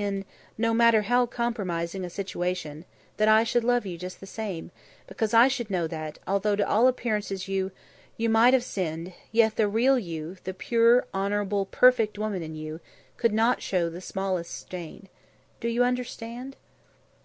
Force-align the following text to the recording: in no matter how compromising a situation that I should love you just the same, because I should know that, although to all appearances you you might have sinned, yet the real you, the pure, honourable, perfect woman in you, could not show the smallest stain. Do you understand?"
in 0.00 0.24
no 0.56 0.72
matter 0.72 1.02
how 1.02 1.26
compromising 1.26 2.04
a 2.04 2.08
situation 2.08 2.84
that 3.16 3.26
I 3.26 3.42
should 3.42 3.64
love 3.64 3.84
you 3.84 3.98
just 3.98 4.20
the 4.20 4.28
same, 4.28 4.70
because 5.08 5.34
I 5.34 5.48
should 5.48 5.70
know 5.70 5.88
that, 5.88 6.20
although 6.24 6.54
to 6.54 6.68
all 6.68 6.86
appearances 6.86 7.48
you 7.48 7.72
you 8.16 8.28
might 8.28 8.54
have 8.54 8.62
sinned, 8.62 9.12
yet 9.32 9.56
the 9.56 9.66
real 9.66 9.98
you, 9.98 10.36
the 10.44 10.54
pure, 10.54 11.08
honourable, 11.12 11.66
perfect 11.66 12.16
woman 12.16 12.44
in 12.44 12.54
you, 12.54 12.78
could 13.16 13.32
not 13.32 13.60
show 13.60 13.90
the 13.90 14.00
smallest 14.00 14.54
stain. 14.56 15.08
Do 15.58 15.66
you 15.66 15.82
understand?" 15.82 16.54